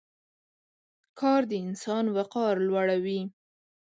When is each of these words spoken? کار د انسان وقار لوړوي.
کار 1.19 1.41
د 1.49 1.51
انسان 1.65 2.05
وقار 2.17 2.53
لوړوي. 2.67 3.21